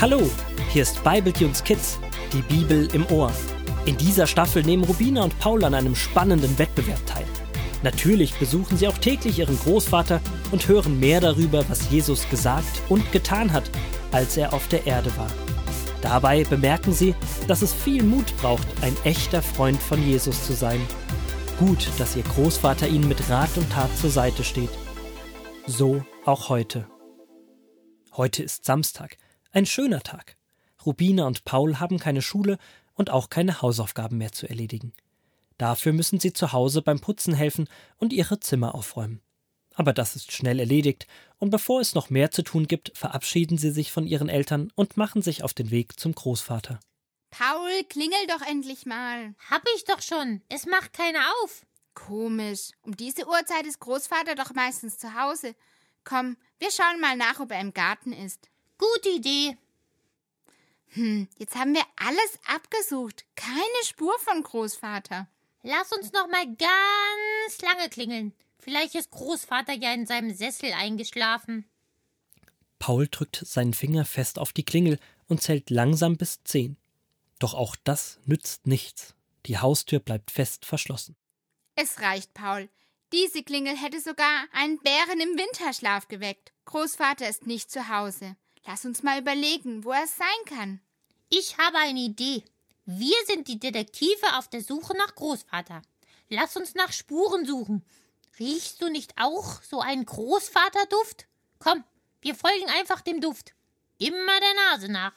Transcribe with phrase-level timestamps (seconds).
[0.00, 0.30] Hallo,
[0.72, 1.98] hier ist Bibletunes Kids,
[2.32, 3.30] die Bibel im Ohr.
[3.84, 7.26] In dieser Staffel nehmen Rubina und Paul an einem spannenden Wettbewerb teil.
[7.82, 10.22] Natürlich besuchen sie auch täglich ihren Großvater
[10.52, 13.70] und hören mehr darüber, was Jesus gesagt und getan hat,
[14.10, 15.30] als er auf der Erde war.
[16.00, 17.14] Dabei bemerken sie,
[17.46, 20.80] dass es viel Mut braucht, ein echter Freund von Jesus zu sein.
[21.60, 24.70] Gut, dass ihr Großvater ihnen mit Rat und Tat zur Seite steht.
[25.66, 26.88] So auch heute.
[28.16, 29.18] Heute ist Samstag,
[29.52, 30.38] ein schöner Tag.
[30.86, 32.56] Rubina und Paul haben keine Schule
[32.94, 34.94] und auch keine Hausaufgaben mehr zu erledigen.
[35.58, 37.68] Dafür müssen sie zu Hause beim Putzen helfen
[37.98, 39.20] und ihre Zimmer aufräumen.
[39.74, 41.06] Aber das ist schnell erledigt,
[41.36, 44.96] und bevor es noch mehr zu tun gibt, verabschieden sie sich von ihren Eltern und
[44.96, 46.80] machen sich auf den Weg zum Großvater.
[47.30, 49.34] Paul, klingel doch endlich mal.
[49.48, 50.42] Hab ich doch schon.
[50.48, 51.64] Es macht keiner auf.
[51.94, 52.70] Komisch.
[52.82, 55.54] Um diese Uhrzeit ist Großvater doch meistens zu Hause.
[56.04, 58.48] Komm, wir schauen mal nach, ob er im Garten ist.
[58.78, 59.56] Gute Idee.
[60.88, 63.24] Hm, jetzt haben wir alles abgesucht.
[63.36, 65.28] Keine Spur von Großvater.
[65.62, 68.32] Lass uns noch mal ganz lange klingeln.
[68.58, 71.64] Vielleicht ist Großvater ja in seinem Sessel eingeschlafen.
[72.78, 76.76] Paul drückt seinen Finger fest auf die Klingel und zählt langsam bis zehn.
[77.40, 79.14] Doch auch das nützt nichts.
[79.46, 81.16] Die Haustür bleibt fest verschlossen.
[81.74, 82.68] Es reicht, Paul.
[83.12, 86.52] Diese Klingel hätte sogar einen Bären im Winterschlaf geweckt.
[86.66, 88.36] Großvater ist nicht zu Hause.
[88.66, 90.80] Lass uns mal überlegen, wo er sein kann.
[91.30, 92.44] Ich habe eine Idee.
[92.84, 95.82] Wir sind die Detektive auf der Suche nach Großvater.
[96.28, 97.84] Lass uns nach Spuren suchen.
[98.38, 101.26] Riechst du nicht auch so einen Großvaterduft?
[101.58, 101.84] Komm,
[102.20, 103.54] wir folgen einfach dem Duft.
[103.98, 105.14] Immer der Nase nach.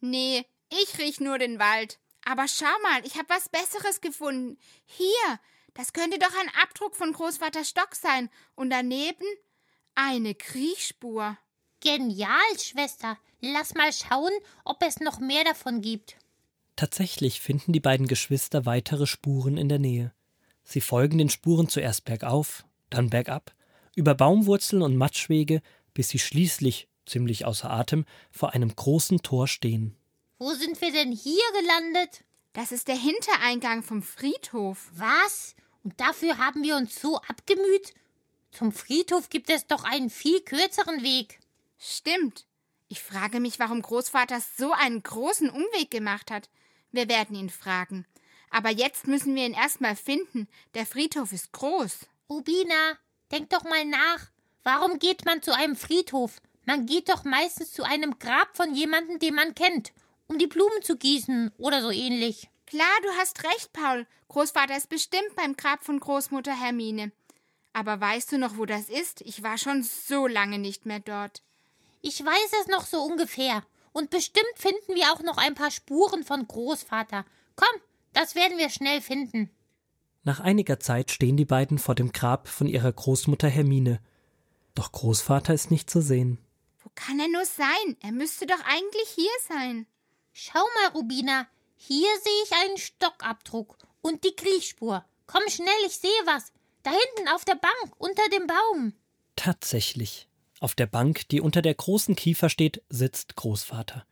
[0.00, 1.98] Nee, ich riech nur den Wald.
[2.24, 4.58] Aber schau mal, ich hab was Besseres gefunden.
[4.84, 5.40] Hier,
[5.74, 8.30] das könnte doch ein Abdruck von Großvater Stock sein.
[8.54, 9.26] Und daneben
[9.94, 11.36] eine Kriechspur.
[11.80, 13.18] Genial, Schwester.
[13.40, 14.32] Lass mal schauen,
[14.64, 16.16] ob es noch mehr davon gibt.
[16.76, 20.12] Tatsächlich finden die beiden Geschwister weitere Spuren in der Nähe.
[20.62, 23.54] Sie folgen den Spuren zuerst bergauf, dann bergab,
[23.96, 25.62] über Baumwurzeln und Matschwege,
[25.94, 29.96] bis sie schließlich, ziemlich außer Atem, vor einem großen Tor stehen.
[30.42, 32.24] Wo sind wir denn hier gelandet?
[32.54, 34.88] Das ist der Hintereingang vom Friedhof.
[34.94, 35.54] Was?
[35.84, 37.92] Und dafür haben wir uns so abgemüht?
[38.50, 41.40] Zum Friedhof gibt es doch einen viel kürzeren Weg.
[41.78, 42.46] Stimmt.
[42.88, 46.48] Ich frage mich, warum Großvater so einen großen Umweg gemacht hat.
[46.90, 48.06] Wir werden ihn fragen.
[48.48, 50.48] Aber jetzt müssen wir ihn erstmal finden.
[50.72, 52.06] Der Friedhof ist groß.
[52.30, 52.96] Rubina,
[53.30, 54.30] denk doch mal nach.
[54.62, 56.40] Warum geht man zu einem Friedhof?
[56.64, 59.92] Man geht doch meistens zu einem Grab von jemandem, den man kennt,
[60.30, 62.48] um die Blumen zu gießen oder so ähnlich.
[62.66, 64.06] Klar, du hast recht, Paul.
[64.28, 67.10] Großvater ist bestimmt beim Grab von Großmutter Hermine.
[67.72, 69.22] Aber weißt du noch, wo das ist?
[69.22, 71.42] Ich war schon so lange nicht mehr dort.
[72.00, 73.64] Ich weiß es noch so ungefähr.
[73.92, 77.24] Und bestimmt finden wir auch noch ein paar Spuren von Großvater.
[77.56, 77.80] Komm,
[78.12, 79.50] das werden wir schnell finden.
[80.22, 84.00] Nach einiger Zeit stehen die beiden vor dem Grab von ihrer Großmutter Hermine.
[84.76, 86.38] Doch Großvater ist nicht zu sehen.
[86.84, 87.96] Wo kann er nur sein?
[88.00, 89.86] Er müsste doch eigentlich hier sein.
[90.32, 91.46] Schau mal, Rubina.
[91.76, 95.04] Hier sehe ich einen Stockabdruck und die Kriechspur.
[95.26, 96.52] Komm schnell, ich sehe was.
[96.82, 98.94] Da hinten auf der Bank, unter dem Baum.
[99.36, 100.28] Tatsächlich.
[100.60, 104.06] Auf der Bank, die unter der großen Kiefer steht, sitzt Großvater.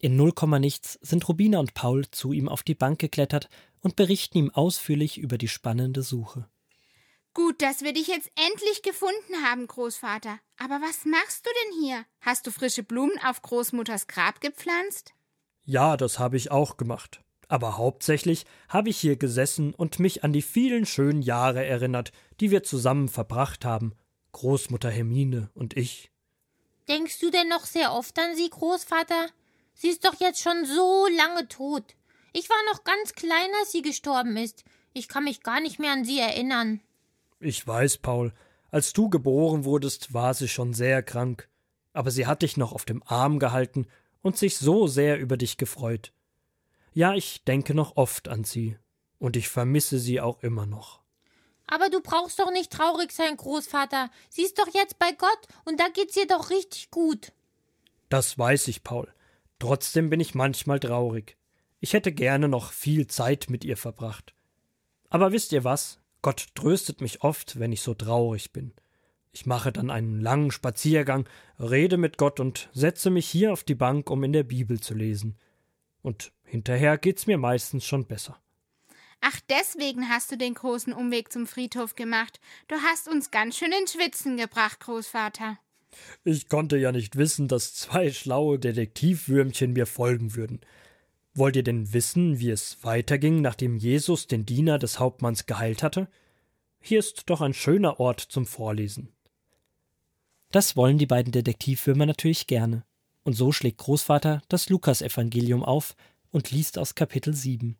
[0.00, 3.48] In Nullkomma nichts sind Rubina und Paul zu ihm auf die Bank geklettert
[3.80, 6.48] und berichten ihm ausführlich über die spannende Suche.
[7.34, 10.38] Gut, dass wir dich jetzt endlich gefunden haben, Großvater.
[10.56, 12.04] Aber was machst du denn hier?
[12.20, 15.14] Hast du frische Blumen auf Großmutters Grab gepflanzt?
[15.68, 17.22] Ja, das habe ich auch gemacht.
[17.46, 22.50] Aber hauptsächlich habe ich hier gesessen und mich an die vielen schönen Jahre erinnert, die
[22.50, 23.92] wir zusammen verbracht haben
[24.32, 26.10] Großmutter Hermine und ich.
[26.88, 29.26] Denkst du denn noch sehr oft an sie, Großvater?
[29.74, 31.84] Sie ist doch jetzt schon so lange tot.
[32.32, 34.64] Ich war noch ganz klein, als sie gestorben ist.
[34.94, 36.80] Ich kann mich gar nicht mehr an sie erinnern.
[37.40, 38.32] Ich weiß, Paul.
[38.70, 41.46] Als du geboren wurdest, war sie schon sehr krank.
[41.92, 43.86] Aber sie hat dich noch auf dem Arm gehalten
[44.22, 46.12] und sich so sehr über dich gefreut.
[46.94, 48.76] Ja, ich denke noch oft an sie.
[49.18, 51.00] Und ich vermisse sie auch immer noch.
[51.66, 54.10] Aber du brauchst doch nicht traurig sein, Großvater.
[54.30, 57.32] Sie ist doch jetzt bei Gott und da geht's ihr doch richtig gut.
[58.08, 59.12] Das weiß ich, Paul.
[59.58, 61.36] Trotzdem bin ich manchmal traurig.
[61.80, 64.34] Ich hätte gerne noch viel Zeit mit ihr verbracht.
[65.10, 65.98] Aber wisst ihr was?
[66.22, 68.72] Gott tröstet mich oft, wenn ich so traurig bin.
[69.32, 71.28] Ich mache dann einen langen Spaziergang,
[71.58, 74.94] rede mit Gott und setze mich hier auf die Bank, um in der Bibel zu
[74.94, 75.36] lesen.
[76.02, 78.40] Und hinterher geht's mir meistens schon besser.
[79.20, 82.40] Ach, deswegen hast du den großen Umweg zum Friedhof gemacht.
[82.68, 85.58] Du hast uns ganz schön in Schwitzen gebracht, Großvater.
[86.24, 90.60] Ich konnte ja nicht wissen, dass zwei schlaue Detektivwürmchen mir folgen würden.
[91.34, 96.08] Wollt ihr denn wissen, wie es weiterging, nachdem Jesus den Diener des Hauptmanns geheilt hatte?
[96.80, 99.12] Hier ist doch ein schöner Ort zum Vorlesen.
[100.50, 102.84] Das wollen die beiden Detektivwürmer natürlich gerne.
[103.22, 105.94] Und so schlägt Großvater das Lukasevangelium auf
[106.30, 107.76] und liest aus Kapitel 7.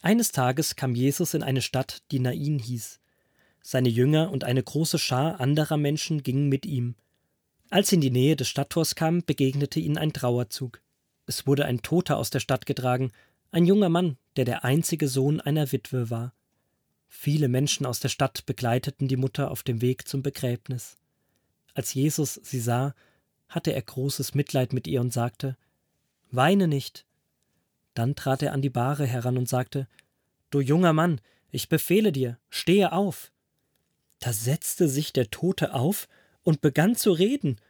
[0.00, 3.00] Eines Tages kam Jesus in eine Stadt, die Nain hieß.
[3.60, 6.94] Seine Jünger und eine große Schar anderer Menschen gingen mit ihm.
[7.68, 10.80] Als sie in die Nähe des Stadttors kamen, begegnete ihnen ein Trauerzug.
[11.26, 13.12] Es wurde ein Toter aus der Stadt getragen,
[13.50, 16.32] ein junger Mann, der der einzige Sohn einer Witwe war.
[17.08, 20.96] Viele Menschen aus der Stadt begleiteten die Mutter auf dem Weg zum Begräbnis.
[21.78, 22.92] Als Jesus sie sah,
[23.48, 25.56] hatte er großes Mitleid mit ihr und sagte
[26.32, 27.06] Weine nicht.
[27.94, 29.86] Dann trat er an die Bahre heran und sagte
[30.50, 31.20] Du junger Mann,
[31.52, 33.30] ich befehle dir, stehe auf.
[34.18, 36.08] Da setzte sich der Tote auf
[36.42, 37.60] und begann zu reden.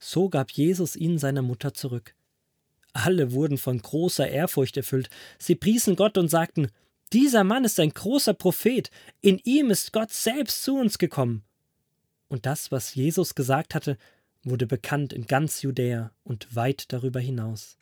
[0.00, 2.16] So gab Jesus ihn seiner Mutter zurück.
[2.92, 5.10] Alle wurden von großer Ehrfurcht erfüllt.
[5.38, 6.72] Sie priesen Gott und sagten:
[7.12, 8.90] Dieser Mann ist ein großer Prophet.
[9.20, 11.44] In ihm ist Gott selbst zu uns gekommen.
[12.32, 13.98] Und das, was Jesus gesagt hatte,
[14.42, 17.76] wurde bekannt in ganz Judäa und weit darüber hinaus.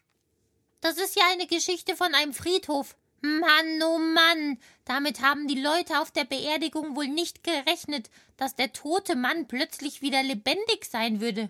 [0.80, 2.96] Das ist ja eine Geschichte von einem Friedhof.
[3.20, 8.72] Mann, oh Mann, damit haben die Leute auf der Beerdigung wohl nicht gerechnet, dass der
[8.72, 11.48] tote Mann plötzlich wieder lebendig sein würde.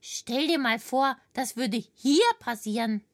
[0.00, 3.04] Stell dir mal vor, das würde hier passieren.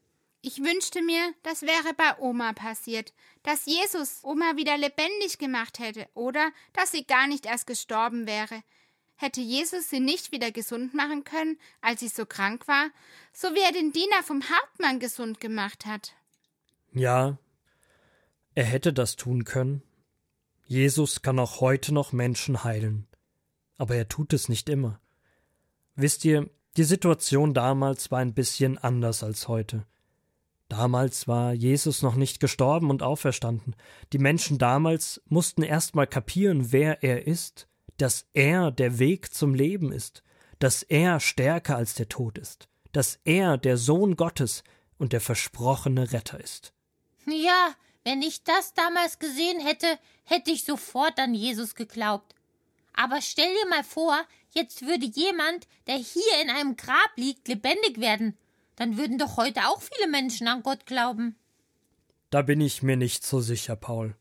[0.40, 6.08] Ich wünschte mir, das wäre bei Oma passiert, dass Jesus Oma wieder lebendig gemacht hätte
[6.14, 8.62] oder dass sie gar nicht erst gestorben wäre.
[9.20, 12.88] Hätte Jesus sie nicht wieder gesund machen können, als sie so krank war,
[13.32, 16.14] so wie er den Diener vom Hauptmann gesund gemacht hat?
[16.92, 17.36] Ja,
[18.54, 19.82] er hätte das tun können.
[20.66, 23.08] Jesus kann auch heute noch Menschen heilen.
[23.76, 25.00] Aber er tut es nicht immer.
[25.96, 29.84] Wisst ihr, die Situation damals war ein bisschen anders als heute.
[30.68, 33.74] Damals war Jesus noch nicht gestorben und auferstanden.
[34.12, 37.67] Die Menschen damals mussten erst mal kapieren, wer er ist,
[37.98, 40.22] dass er der Weg zum Leben ist,
[40.58, 44.64] dass er stärker als der Tod ist, dass er der Sohn Gottes
[44.96, 46.72] und der versprochene Retter ist.
[47.26, 47.74] Ja,
[48.04, 52.34] wenn ich das damals gesehen hätte, hätte ich sofort an Jesus geglaubt.
[52.94, 54.18] Aber stell dir mal vor,
[54.50, 58.36] jetzt würde jemand, der hier in einem Grab liegt, lebendig werden.
[58.76, 61.36] Dann würden doch heute auch viele Menschen an Gott glauben.
[62.30, 64.16] Da bin ich mir nicht so sicher, Paul.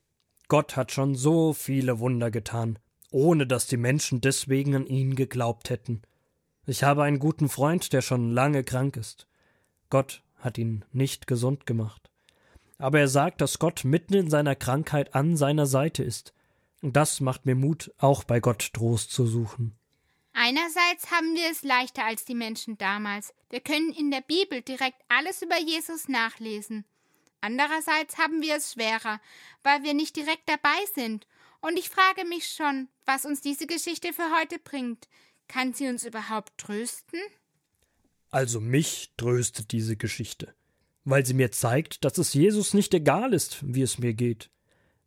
[0.48, 2.80] Gott hat schon so viele Wunder getan,
[3.12, 6.02] ohne dass die Menschen deswegen an ihn geglaubt hätten.
[6.66, 9.28] Ich habe einen guten Freund, der schon lange krank ist.
[9.90, 12.08] Gott hat ihn nicht gesund gemacht
[12.78, 16.34] aber er sagt, dass Gott mitten in seiner Krankheit an seiner Seite ist.
[16.82, 19.76] Und das macht mir Mut, auch bei Gott Trost zu suchen.
[20.34, 23.34] Einerseits haben wir es leichter als die Menschen damals.
[23.50, 26.86] Wir können in der Bibel direkt alles über Jesus nachlesen.
[27.42, 29.20] Andererseits haben wir es schwerer,
[29.64, 31.26] weil wir nicht direkt dabei sind.
[31.62, 35.08] Und ich frage mich schon, was uns diese Geschichte für heute bringt.
[35.48, 37.20] Kann sie uns überhaupt trösten?
[38.32, 40.54] Also mich tröstet diese Geschichte
[41.10, 44.50] weil sie mir zeigt, dass es Jesus nicht egal ist, wie es mir geht.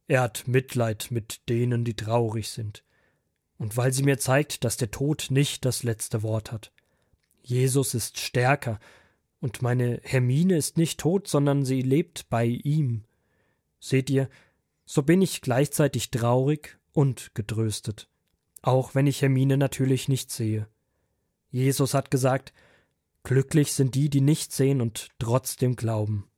[0.09, 2.85] Er hat Mitleid mit denen, die traurig sind.
[3.59, 6.73] Und weil sie mir zeigt, dass der Tod nicht das letzte Wort hat.
[7.43, 8.81] Jesus ist stärker,
[9.41, 13.05] und meine Hermine ist nicht tot, sondern sie lebt bei ihm.
[13.79, 14.31] Seht ihr,
[14.91, 18.09] so bin ich gleichzeitig traurig und getröstet,
[18.61, 20.69] auch wenn ich Hermine natürlich nicht sehe.
[21.51, 22.53] Jesus hat gesagt,
[23.23, 26.29] Glücklich sind die, die nicht sehen und trotzdem glauben.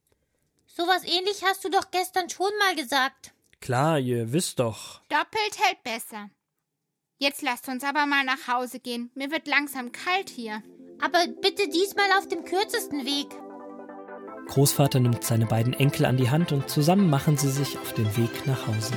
[0.66, 3.32] So was ähnlich hast du doch gestern schon mal gesagt.
[3.60, 5.00] Klar, ihr wisst doch.
[5.08, 6.28] Doppelt hält besser.
[7.18, 9.10] Jetzt lasst uns aber mal nach Hause gehen.
[9.14, 10.62] Mir wird langsam kalt hier.
[11.00, 13.28] Aber bitte diesmal auf dem kürzesten Weg.
[14.48, 18.16] Großvater nimmt seine beiden Enkel an die Hand und zusammen machen sie sich auf den
[18.16, 18.94] Weg nach Hause.